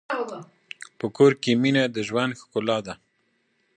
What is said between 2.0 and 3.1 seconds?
ژوند ښکلا ده.